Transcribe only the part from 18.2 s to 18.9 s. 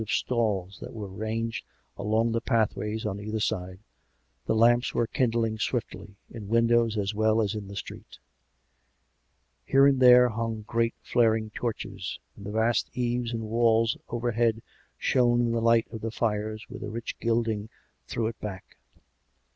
it back.